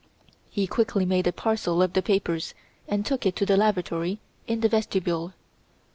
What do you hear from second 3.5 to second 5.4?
lavatory in the vestibule.